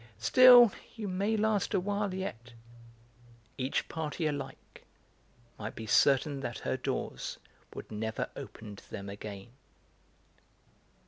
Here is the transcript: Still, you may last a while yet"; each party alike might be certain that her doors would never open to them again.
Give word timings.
Still, 0.17 0.71
you 0.95 1.07
may 1.07 1.37
last 1.37 1.75
a 1.75 1.79
while 1.79 2.11
yet"; 2.11 2.53
each 3.55 3.87
party 3.87 4.25
alike 4.25 4.83
might 5.59 5.75
be 5.75 5.85
certain 5.85 6.39
that 6.39 6.57
her 6.57 6.75
doors 6.75 7.37
would 7.75 7.91
never 7.91 8.27
open 8.35 8.75
to 8.77 8.89
them 8.89 9.09
again. 9.09 9.49